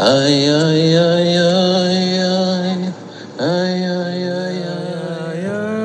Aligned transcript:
Ay, 0.00 0.46
ay, 0.46 0.94
ay, 0.94 1.38
ay, 1.42 2.22
ay. 2.22 2.94
Ay, 3.40 3.82
ay, 3.82 4.22
ay, 4.30 4.62
ay, 4.62 5.42
ay. 5.42 5.78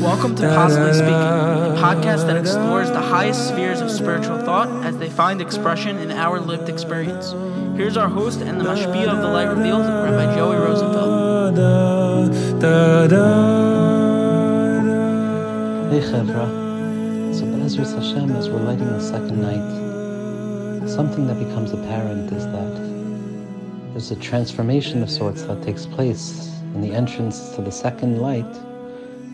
Welcome 0.00 0.34
to 0.36 0.48
Possibly 0.48 0.94
Speaking, 0.94 1.12
a 1.12 1.76
podcast 1.76 2.24
that 2.28 2.38
explores 2.38 2.88
the 2.88 3.02
highest 3.02 3.48
spheres 3.48 3.82
of 3.82 3.90
spiritual 3.90 4.38
thought 4.38 4.70
as 4.86 4.96
they 4.96 5.10
find 5.10 5.42
expression 5.42 5.98
in 5.98 6.12
our 6.12 6.40
lived 6.40 6.70
experience. 6.70 7.34
Here's 7.76 7.98
our 7.98 8.08
host 8.08 8.40
and 8.40 8.58
the 8.58 8.64
mashpia 8.64 9.08
of 9.08 9.20
the 9.20 9.28
light 9.28 9.48
revealed, 9.48 9.84
Rabbi 9.84 10.34
Joey 10.34 10.56
Rosenfeld. 10.56 12.47
Hey 12.58 12.64
Chevra. 16.00 16.46
So 17.32 17.46
Be'ezras 17.46 17.94
Hashem, 17.94 18.34
as 18.34 18.50
we're 18.50 18.58
lighting 18.58 18.88
the 18.88 19.00
second 19.00 19.40
night, 19.40 20.88
something 20.88 21.28
that 21.28 21.38
becomes 21.38 21.70
apparent 21.70 22.32
is 22.32 22.46
that 22.46 22.74
there's 23.92 24.10
a 24.10 24.16
transformation 24.16 25.04
of 25.04 25.10
sorts 25.10 25.44
that 25.44 25.62
takes 25.62 25.86
place 25.86 26.50
in 26.74 26.80
the 26.80 26.92
entrance 26.92 27.50
to 27.50 27.62
the 27.62 27.70
second 27.70 28.20
light 28.20 28.52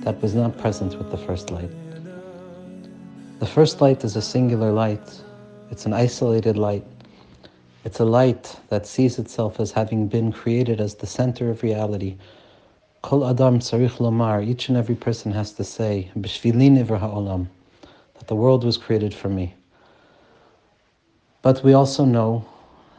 that 0.02 0.20
was 0.20 0.34
not 0.34 0.58
present 0.58 0.98
with 0.98 1.10
the 1.10 1.16
first 1.16 1.50
light. 1.50 1.70
The 3.38 3.46
first 3.46 3.80
light 3.80 4.04
is 4.04 4.16
a 4.16 4.22
singular 4.22 4.70
light. 4.70 5.22
It's 5.70 5.86
an 5.86 5.94
isolated 5.94 6.58
light. 6.58 6.84
It's 7.86 8.00
a 8.00 8.04
light 8.04 8.54
that 8.68 8.86
sees 8.86 9.18
itself 9.18 9.60
as 9.60 9.72
having 9.72 10.08
been 10.08 10.30
created 10.30 10.78
as 10.78 10.96
the 10.96 11.06
center 11.06 11.48
of 11.48 11.62
reality. 11.62 12.18
Kol 13.04 13.26
Adam 13.26 13.58
Tzarich 13.58 13.98
Lomar, 13.98 14.42
each 14.42 14.70
and 14.70 14.78
every 14.78 14.94
person 14.94 15.30
has 15.32 15.52
to 15.52 15.62
say, 15.62 16.10
B'shvili 16.18 16.70
nivra 16.70 16.98
ha'olam, 16.98 17.48
that 18.14 18.28
the 18.28 18.34
world 18.34 18.64
was 18.64 18.78
created 18.78 19.12
for 19.12 19.28
me. 19.28 19.54
But 21.42 21.62
we 21.62 21.74
also 21.74 22.06
know 22.06 22.46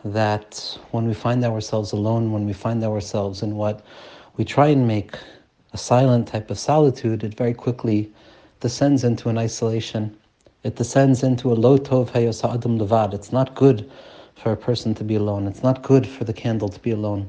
that 0.03 0.77
when 0.91 1.07
we 1.07 1.15
find 1.15 1.43
ourselves 1.43 1.91
alone, 1.91 2.31
when 2.31 2.45
we 2.45 2.53
find 2.53 2.83
ourselves 2.83 3.41
in 3.41 3.55
what 3.55 3.83
we 4.37 4.45
try 4.45 4.67
and 4.67 4.87
make 4.87 5.17
a 5.73 5.77
silent 5.79 6.27
type 6.27 6.51
of 6.51 6.59
solitude, 6.59 7.23
it 7.23 7.35
very 7.35 7.55
quickly 7.55 8.13
descends 8.59 9.03
into 9.03 9.29
an 9.29 9.39
isolation. 9.39 10.15
It 10.63 10.75
descends 10.75 11.23
into 11.23 11.51
a 11.51 11.55
lo 11.55 11.79
tov 11.79 12.11
hayos 12.11 12.43
ha'adam 12.43 12.77
levad. 12.77 13.15
It's 13.15 13.31
not 13.31 13.55
good 13.55 13.89
for 14.35 14.51
a 14.51 14.57
person 14.57 14.93
to 14.93 15.03
be 15.03 15.15
alone. 15.15 15.47
It's 15.47 15.63
not 15.63 15.81
good 15.81 16.05
for 16.05 16.25
the 16.25 16.33
candle 16.33 16.69
to 16.69 16.79
be 16.79 16.91
alone. 16.91 17.27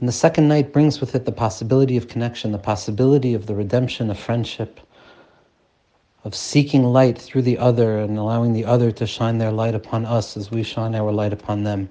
And 0.00 0.08
the 0.08 0.12
second 0.12 0.48
night 0.48 0.72
brings 0.72 0.98
with 0.98 1.14
it 1.14 1.26
the 1.26 1.32
possibility 1.32 1.98
of 1.98 2.08
connection, 2.08 2.52
the 2.52 2.58
possibility 2.58 3.34
of 3.34 3.44
the 3.44 3.54
redemption 3.54 4.10
of 4.10 4.18
friendship, 4.18 4.80
of 6.24 6.34
seeking 6.34 6.84
light 6.84 7.18
through 7.18 7.42
the 7.42 7.58
other 7.58 7.98
and 7.98 8.16
allowing 8.16 8.54
the 8.54 8.64
other 8.64 8.90
to 8.92 9.06
shine 9.06 9.36
their 9.36 9.52
light 9.52 9.74
upon 9.74 10.06
us 10.06 10.38
as 10.38 10.50
we 10.50 10.62
shine 10.62 10.94
our 10.94 11.12
light 11.12 11.34
upon 11.34 11.64
them. 11.64 11.90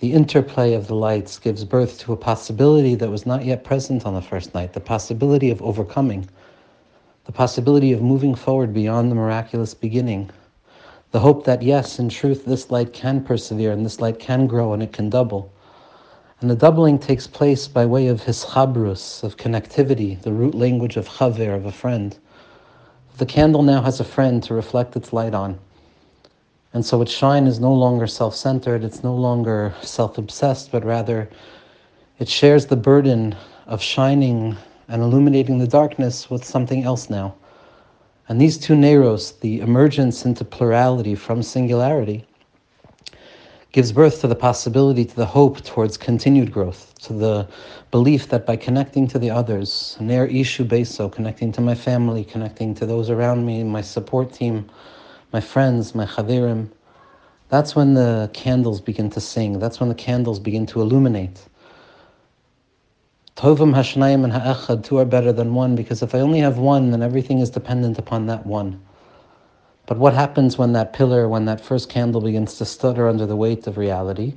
The 0.00 0.14
interplay 0.14 0.74
of 0.74 0.88
the 0.88 0.96
lights 0.96 1.38
gives 1.38 1.64
birth 1.64 2.00
to 2.00 2.12
a 2.12 2.16
possibility 2.16 2.96
that 2.96 3.08
was 3.08 3.24
not 3.24 3.44
yet 3.44 3.62
present 3.62 4.04
on 4.04 4.14
the 4.14 4.20
first 4.20 4.52
night, 4.52 4.72
the 4.72 4.80
possibility 4.80 5.50
of 5.50 5.62
overcoming, 5.62 6.28
the 7.24 7.32
possibility 7.32 7.92
of 7.92 8.02
moving 8.02 8.34
forward 8.34 8.74
beyond 8.74 9.12
the 9.12 9.16
miraculous 9.16 9.74
beginning, 9.74 10.28
the 11.12 11.20
hope 11.20 11.44
that 11.44 11.62
yes, 11.62 12.00
in 12.00 12.08
truth, 12.08 12.44
this 12.44 12.72
light 12.72 12.92
can 12.92 13.22
persevere 13.22 13.70
and 13.70 13.86
this 13.86 14.00
light 14.00 14.18
can 14.18 14.48
grow 14.48 14.72
and 14.72 14.82
it 14.82 14.92
can 14.92 15.08
double. 15.08 15.52
And 16.40 16.50
the 16.50 16.54
doubling 16.54 16.98
takes 16.98 17.26
place 17.26 17.66
by 17.66 17.86
way 17.86 18.08
of 18.08 18.20
hischabrus, 18.20 19.22
of 19.22 19.38
connectivity, 19.38 20.20
the 20.20 20.32
root 20.32 20.54
language 20.54 20.98
of 20.98 21.08
chaver, 21.08 21.54
of 21.54 21.64
a 21.64 21.72
friend. 21.72 22.16
The 23.16 23.24
candle 23.24 23.62
now 23.62 23.80
has 23.80 24.00
a 24.00 24.04
friend 24.04 24.42
to 24.42 24.52
reflect 24.52 24.96
its 24.96 25.14
light 25.14 25.32
on. 25.32 25.58
And 26.74 26.84
so 26.84 27.00
its 27.00 27.10
shine 27.12 27.46
is 27.46 27.58
no 27.58 27.72
longer 27.72 28.06
self 28.06 28.36
centered, 28.36 28.84
it's 28.84 29.02
no 29.02 29.14
longer 29.14 29.74
self 29.80 30.18
obsessed, 30.18 30.70
but 30.70 30.84
rather 30.84 31.30
it 32.18 32.28
shares 32.28 32.66
the 32.66 32.76
burden 32.76 33.34
of 33.66 33.80
shining 33.80 34.56
and 34.88 35.02
illuminating 35.02 35.58
the 35.58 35.66
darkness 35.66 36.28
with 36.28 36.44
something 36.44 36.84
else 36.84 37.08
now. 37.08 37.34
And 38.28 38.38
these 38.38 38.58
two 38.58 38.74
Neros, 38.74 39.40
the 39.40 39.60
emergence 39.60 40.26
into 40.26 40.44
plurality 40.44 41.14
from 41.14 41.42
singularity, 41.42 42.26
gives 43.76 43.92
birth 43.92 44.22
to 44.22 44.26
the 44.26 44.34
possibility, 44.34 45.04
to 45.04 45.16
the 45.16 45.26
hope 45.26 45.62
towards 45.62 45.98
continued 45.98 46.50
growth, 46.50 46.94
to 46.98 47.12
the 47.12 47.46
belief 47.90 48.30
that 48.30 48.46
by 48.46 48.56
connecting 48.56 49.06
to 49.06 49.18
the 49.18 49.28
others, 49.28 49.98
Ner 50.00 50.26
Ishu 50.26 50.66
Beso, 50.66 51.12
connecting 51.12 51.52
to 51.52 51.60
my 51.60 51.74
family, 51.74 52.24
connecting 52.24 52.74
to 52.74 52.86
those 52.86 53.10
around 53.10 53.44
me, 53.44 53.62
my 53.64 53.82
support 53.82 54.32
team, 54.32 54.66
my 55.34 55.42
friends, 55.42 55.94
my 55.94 56.06
chavirim, 56.06 56.70
that's 57.50 57.76
when 57.76 57.92
the 57.92 58.30
candles 58.32 58.80
begin 58.80 59.10
to 59.10 59.20
sing. 59.20 59.58
That's 59.58 59.78
when 59.78 59.90
the 59.90 59.94
candles 59.94 60.38
begin 60.38 60.64
to 60.68 60.80
illuminate. 60.80 61.38
Tovim 63.36 63.74
Hashnayim 63.74 64.24
and 64.24 64.32
Ha'echad, 64.32 64.84
two 64.84 64.96
are 64.96 65.04
better 65.04 65.34
than 65.34 65.52
one, 65.52 65.76
because 65.76 66.02
if 66.02 66.14
I 66.14 66.20
only 66.20 66.38
have 66.38 66.56
one, 66.56 66.92
then 66.92 67.02
everything 67.02 67.40
is 67.40 67.50
dependent 67.50 67.98
upon 67.98 68.24
that 68.28 68.46
one. 68.46 68.80
But 69.86 69.98
what 69.98 70.14
happens 70.14 70.58
when 70.58 70.72
that 70.72 70.92
pillar, 70.92 71.28
when 71.28 71.44
that 71.44 71.60
first 71.60 71.88
candle 71.88 72.20
begins 72.20 72.58
to 72.58 72.64
stutter 72.64 73.08
under 73.08 73.24
the 73.24 73.36
weight 73.36 73.66
of 73.66 73.78
reality? 73.78 74.34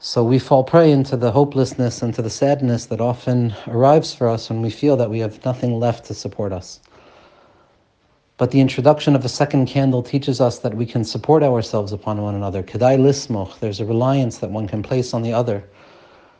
So 0.00 0.22
we 0.24 0.38
fall 0.38 0.64
prey 0.64 0.92
into 0.92 1.16
the 1.16 1.30
hopelessness 1.30 2.02
and 2.02 2.12
to 2.14 2.22
the 2.22 2.30
sadness 2.30 2.86
that 2.86 3.00
often 3.00 3.54
arrives 3.66 4.14
for 4.14 4.28
us 4.28 4.48
when 4.48 4.62
we 4.62 4.70
feel 4.70 4.96
that 4.96 5.10
we 5.10 5.20
have 5.20 5.44
nothing 5.44 5.78
left 5.78 6.04
to 6.06 6.14
support 6.14 6.52
us. 6.52 6.80
But 8.36 8.52
the 8.52 8.60
introduction 8.60 9.16
of 9.16 9.24
a 9.24 9.28
second 9.28 9.66
candle 9.66 10.02
teaches 10.02 10.40
us 10.40 10.60
that 10.60 10.74
we 10.74 10.86
can 10.86 11.04
support 11.04 11.42
ourselves 11.42 11.92
upon 11.92 12.22
one 12.22 12.36
another. 12.36 12.62
Kedai 12.62 12.96
lismoch, 12.96 13.58
there's 13.58 13.80
a 13.80 13.84
reliance 13.84 14.38
that 14.38 14.50
one 14.50 14.68
can 14.68 14.82
place 14.82 15.12
on 15.12 15.22
the 15.22 15.32
other. 15.32 15.64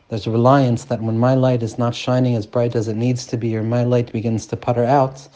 There's 0.08 0.28
a 0.28 0.30
reliance 0.30 0.84
that 0.84 1.02
when 1.02 1.18
my 1.18 1.34
light 1.34 1.62
is 1.62 1.78
not 1.78 1.96
shining 1.96 2.36
as 2.36 2.46
bright 2.46 2.76
as 2.76 2.86
it 2.86 2.96
needs 2.96 3.26
to 3.26 3.36
be, 3.36 3.56
or 3.56 3.64
my 3.64 3.82
light 3.82 4.12
begins 4.12 4.46
to 4.46 4.56
putter 4.56 4.84
out, 4.84 5.28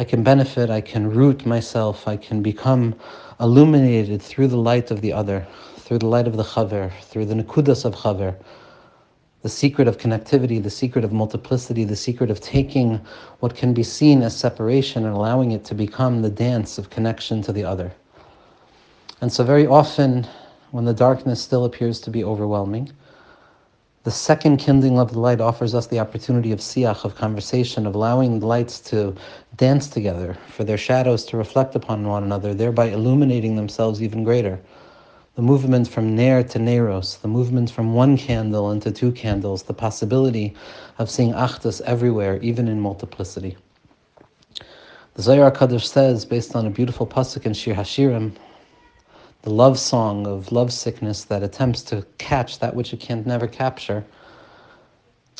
I 0.00 0.04
can 0.04 0.22
benefit, 0.22 0.70
I 0.70 0.80
can 0.80 1.10
root 1.10 1.44
myself, 1.44 2.06
I 2.06 2.16
can 2.16 2.40
become 2.40 2.94
illuminated 3.40 4.22
through 4.22 4.46
the 4.46 4.56
light 4.56 4.92
of 4.92 5.00
the 5.00 5.12
other, 5.12 5.44
through 5.78 5.98
the 5.98 6.06
light 6.06 6.28
of 6.28 6.36
the 6.36 6.44
chaver, 6.44 6.92
through 7.02 7.26
the 7.26 7.34
nekudas 7.34 7.84
of 7.84 7.96
chaver, 7.96 8.36
the 9.42 9.48
secret 9.48 9.88
of 9.88 9.98
connectivity, 9.98 10.62
the 10.62 10.70
secret 10.70 11.04
of 11.04 11.10
multiplicity, 11.12 11.82
the 11.82 11.96
secret 11.96 12.30
of 12.30 12.40
taking 12.40 13.00
what 13.40 13.56
can 13.56 13.74
be 13.74 13.82
seen 13.82 14.22
as 14.22 14.36
separation 14.36 15.04
and 15.04 15.16
allowing 15.16 15.50
it 15.50 15.64
to 15.64 15.74
become 15.74 16.22
the 16.22 16.30
dance 16.30 16.78
of 16.78 16.90
connection 16.90 17.42
to 17.42 17.52
the 17.52 17.64
other. 17.64 17.92
And 19.20 19.32
so, 19.32 19.42
very 19.42 19.66
often, 19.66 20.28
when 20.70 20.84
the 20.84 20.94
darkness 20.94 21.42
still 21.42 21.64
appears 21.64 22.00
to 22.02 22.10
be 22.10 22.22
overwhelming, 22.22 22.92
the 24.04 24.10
second 24.10 24.58
kindling 24.58 24.98
of 24.98 25.12
the 25.12 25.18
light 25.18 25.40
offers 25.40 25.74
us 25.74 25.86
the 25.88 25.98
opportunity 25.98 26.52
of 26.52 26.60
siach, 26.60 27.04
of 27.04 27.14
conversation, 27.16 27.86
of 27.86 27.94
allowing 27.94 28.38
the 28.38 28.46
lights 28.46 28.80
to 28.80 29.14
dance 29.56 29.88
together, 29.88 30.36
for 30.48 30.64
their 30.64 30.78
shadows 30.78 31.24
to 31.26 31.36
reflect 31.36 31.74
upon 31.74 32.06
one 32.06 32.22
another, 32.22 32.54
thereby 32.54 32.86
illuminating 32.86 33.56
themselves 33.56 34.02
even 34.02 34.24
greater. 34.24 34.60
The 35.34 35.42
movement 35.42 35.88
from 35.88 36.16
Ner 36.16 36.42
to 36.42 36.58
Neros, 36.58 37.20
the 37.20 37.28
movement 37.28 37.70
from 37.70 37.94
one 37.94 38.16
candle 38.16 38.70
into 38.70 38.90
two 38.90 39.12
candles, 39.12 39.64
the 39.64 39.74
possibility 39.74 40.54
of 40.98 41.10
seeing 41.10 41.32
Achdus 41.32 41.80
everywhere, 41.82 42.40
even 42.40 42.66
in 42.66 42.80
multiplicity. 42.80 43.56
The 45.14 45.22
Zohar 45.22 45.50
Kadosh 45.50 45.86
says, 45.86 46.24
based 46.24 46.54
on 46.54 46.66
a 46.66 46.70
beautiful 46.70 47.06
pasuk 47.06 47.46
in 47.46 47.52
Shir 47.52 47.74
Hashirim, 47.74 48.32
the 49.48 49.54
love 49.54 49.78
song 49.78 50.26
of 50.26 50.52
lovesickness 50.52 51.24
that 51.24 51.42
attempts 51.42 51.80
to 51.80 52.04
catch 52.18 52.58
that 52.58 52.76
which 52.76 52.92
it 52.92 53.00
can 53.00 53.22
never 53.24 53.46
capture. 53.46 54.04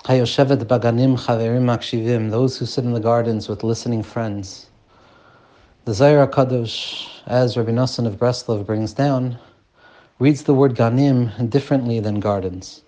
Hayoshevet 0.05 0.65
baganim 0.65 1.19
chaverim 1.19 1.67
akshivim, 1.67 2.31
those 2.31 2.57
who 2.57 2.65
sit 2.65 2.85
in 2.85 2.95
the 2.95 3.01
gardens 3.01 3.51
with 3.51 3.63
listening 3.63 4.03
friends. 4.03 4.71
The 5.85 5.93
Zohar 5.93 6.27
Kadosh, 6.27 7.07
as 7.27 7.59
Rabbi 7.59 7.73
Nassan 7.73 8.07
of 8.07 8.15
Breslov 8.15 8.65
brings 8.65 8.95
down, 8.95 9.39
reads 10.19 10.45
the 10.45 10.55
word 10.55 10.75
ganim 10.75 11.51
differently 11.51 12.01
than 12.01 12.19
gardens. 12.19 12.81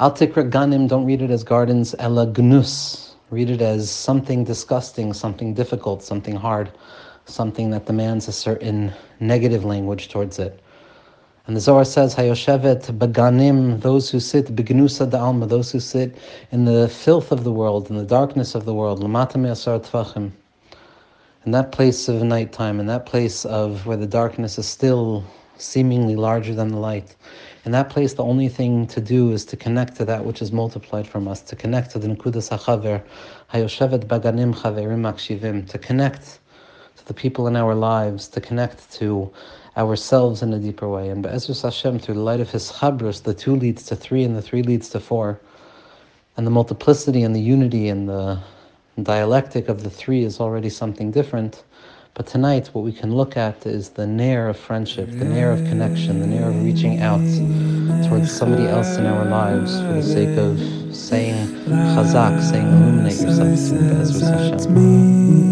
Al 0.00 0.12
tikra 0.12 0.50
ganim, 0.50 0.88
don't 0.88 1.04
read 1.04 1.20
it 1.20 1.30
as 1.30 1.44
gardens, 1.44 1.94
ela 1.98 2.24
gnus. 2.24 3.16
Read 3.30 3.50
it 3.50 3.60
as 3.60 3.90
something 3.90 4.44
disgusting, 4.44 5.12
something 5.12 5.52
difficult, 5.52 6.02
something 6.02 6.36
hard, 6.36 6.72
something 7.28 7.70
that 7.70 7.86
demands 7.86 8.28
a 8.28 8.32
certain 8.32 8.92
negative 9.20 9.64
language 9.64 10.08
towards 10.08 10.38
it. 10.38 10.60
And 11.46 11.56
the 11.56 11.60
Zohar 11.60 11.84
says, 11.84 12.14
Hayoshevet 12.14 12.98
baganim, 12.98 13.80
those 13.80 14.10
who 14.10 14.20
sit, 14.20 14.54
begnusa 14.54 15.12
alma, 15.14 15.46
those 15.46 15.72
who 15.72 15.80
sit 15.80 16.16
in 16.52 16.64
the 16.64 16.88
filth 16.88 17.32
of 17.32 17.44
the 17.44 17.52
world, 17.52 17.88
in 17.88 17.96
the 17.96 18.04
darkness 18.04 18.54
of 18.54 18.64
the 18.64 18.74
world, 18.74 19.00
lamata 19.00 19.36
me'asar 19.36 19.80
tvachim, 19.80 20.30
in 21.46 21.52
that 21.52 21.72
place 21.72 22.08
of 22.08 22.22
nighttime, 22.22 22.80
in 22.80 22.86
that 22.86 23.06
place 23.06 23.44
of 23.46 23.86
where 23.86 23.96
the 23.96 24.06
darkness 24.06 24.58
is 24.58 24.66
still 24.66 25.24
seemingly 25.56 26.16
larger 26.16 26.54
than 26.54 26.68
the 26.68 26.76
light, 26.76 27.16
In 27.64 27.72
that 27.72 27.90
place, 27.90 28.14
the 28.14 28.24
only 28.24 28.48
thing 28.48 28.86
to 28.88 29.00
do 29.00 29.32
is 29.32 29.44
to 29.46 29.56
connect 29.56 29.96
to 29.96 30.04
that 30.04 30.24
which 30.24 30.40
is 30.40 30.52
multiplied 30.52 31.06
from 31.06 31.28
us, 31.28 31.42
to 31.42 31.56
connect 31.56 31.90
to 31.90 31.98
the 31.98 32.08
Nekudas 32.08 32.48
HaChaver, 32.50 33.02
Hayoshevet 33.52 34.06
Baganim 34.06 34.54
Chaverim 34.54 35.02
Akshivim, 35.10 35.68
to 35.68 35.78
connect 35.78 36.38
the 37.08 37.14
people 37.14 37.48
in 37.48 37.56
our 37.56 37.74
lives, 37.74 38.28
to 38.28 38.40
connect 38.40 38.92
to 38.92 39.32
ourselves 39.76 40.42
in 40.42 40.52
a 40.52 40.58
deeper 40.58 40.88
way. 40.88 41.08
And 41.08 41.22
Be'ezus 41.22 41.62
Hashem, 41.62 41.98
through 41.98 42.14
the 42.14 42.20
light 42.20 42.40
of 42.40 42.50
hischabrus, 42.50 43.22
the 43.22 43.34
two 43.34 43.56
leads 43.56 43.84
to 43.86 43.96
three 43.96 44.24
and 44.24 44.36
the 44.36 44.42
three 44.42 44.62
leads 44.62 44.88
to 44.90 45.00
four, 45.00 45.40
and 46.36 46.46
the 46.46 46.50
multiplicity 46.50 47.22
and 47.22 47.34
the 47.34 47.40
unity 47.40 47.88
and 47.88 48.08
the 48.08 48.38
dialectic 49.02 49.68
of 49.68 49.82
the 49.82 49.90
three 49.90 50.24
is 50.24 50.40
already 50.40 50.70
something 50.70 51.10
different. 51.10 51.64
But 52.14 52.26
tonight, 52.26 52.70
what 52.72 52.84
we 52.84 52.92
can 52.92 53.14
look 53.14 53.36
at 53.36 53.64
is 53.64 53.90
the 53.90 54.06
nair 54.06 54.48
of 54.48 54.58
friendship, 54.58 55.08
the 55.08 55.24
nair 55.24 55.52
of 55.52 55.60
connection, 55.68 56.18
the 56.18 56.26
nair 56.26 56.48
of 56.48 56.64
reaching 56.64 57.00
out 57.00 57.20
towards 58.08 58.36
somebody 58.36 58.66
else 58.66 58.96
in 58.96 59.06
our 59.06 59.24
lives 59.24 59.80
for 59.80 59.92
the 59.92 60.02
sake 60.02 60.36
of 60.36 60.58
saying 60.94 61.46
chazak, 61.94 62.42
saying 62.42 62.66
illuminate 62.66 63.20
yourself. 63.20 65.47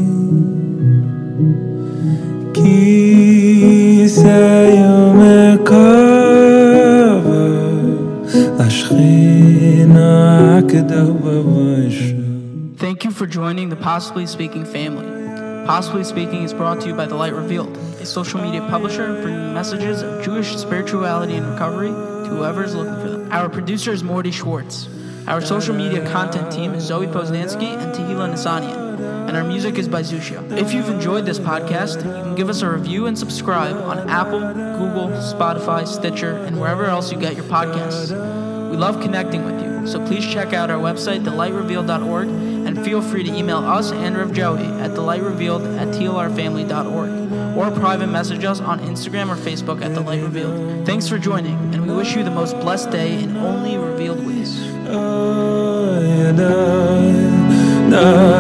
Thank 12.77 13.05
you 13.05 13.11
for 13.11 13.27
joining 13.27 13.69
the 13.69 13.77
Possibly 13.77 14.27
Speaking 14.27 14.65
family. 14.65 15.07
Possibly 15.67 16.05
Speaking 16.05 16.43
is 16.45 16.53
brought 16.53 16.81
to 16.83 16.89
you 16.89 16.95
by 16.95 17.07
The 17.07 17.15
Light 17.15 17.33
Revealed, 17.35 17.77
a 17.77 18.07
social 18.07 18.41
media 18.41 18.61
publisher 18.63 19.21
bringing 19.23 19.53
messages 19.53 20.03
of 20.03 20.25
Jewish 20.25 20.57
spirituality 20.57 21.35
and 21.35 21.47
recovery 21.47 21.89
to 21.89 22.29
whoever 22.29 22.65
is 22.65 22.75
looking 22.75 22.95
for 23.03 23.09
them. 23.11 23.33
Our 23.33 23.49
producer 23.49 23.93
is 23.93 24.03
Mordy 24.03 24.33
Schwartz. 24.33 24.89
Our 25.27 25.41
social 25.41 25.75
media 25.75 26.09
content 26.09 26.53
team 26.53 26.73
is 26.75 26.85
Zoe 26.85 27.09
Poznanski 27.09 27.77
and 27.77 27.93
Tehila 27.93 28.33
Nissanian, 28.33 29.27
and 29.27 29.37
our 29.37 29.43
music 29.43 29.77
is 29.77 29.89
by 29.89 30.03
Zusha. 30.03 30.57
If 30.57 30.73
you've 30.73 30.89
enjoyed 30.89 31.27
this 31.27 31.41
podcast, 31.41 31.97
you 31.97 32.23
can 32.23 32.37
give 32.37 32.49
us 32.49 32.63
a 32.63 32.71
review 32.71 33.07
and 33.07 33.19
subscribe 33.19 33.75
on 33.75 34.09
Apple, 34.09 34.39
Google, 34.39 35.09
Spotify, 35.19 35.85
Stitcher, 35.85 36.37
and 36.45 36.61
wherever 36.61 36.85
else 36.85 37.11
you 37.11 37.19
get 37.19 37.35
your 37.35 37.45
podcasts. 37.47 38.13
We 38.71 38.77
love 38.77 39.01
connecting 39.01 39.45
with 39.45 39.61
you, 39.61 39.89
so 39.89 40.05
please 40.07 40.25
check 40.25 40.53
out 40.53 40.71
our 40.71 40.79
website, 40.79 41.25
thelightrevealed.org, 41.25 42.29
and 42.29 42.85
feel 42.85 43.03
free 43.03 43.25
to 43.25 43.35
email 43.35 43.59
us 43.59 43.91
and 43.91 44.17
Reb 44.17 44.33
Joey 44.33 44.63
at 44.63 44.93
thelightrevealed 44.93 45.77
at 45.77 45.89
tlrfamily.org 45.89 47.57
or 47.57 47.71
private 47.81 48.07
message 48.07 48.45
us 48.45 48.61
on 48.61 48.79
Instagram 48.81 49.29
or 49.29 49.35
Facebook 49.35 49.83
at 49.83 49.93
The 49.93 50.01
Light 50.03 50.23
Revealed. 50.23 50.87
Thanks 50.87 51.09
for 51.09 51.19
joining, 51.19 51.75
and 51.75 51.89
we 51.89 51.95
wish 51.97 52.15
you 52.15 52.23
the 52.23 52.31
most 52.31 52.53
blessed 52.61 52.93
day 52.93 53.21
in 53.21 53.37
only 53.39 53.77
revealed 53.77 54.25
da 56.39 56.55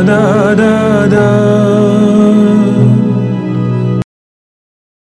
da 0.08 0.54
da 0.54 1.06
da 1.06 1.95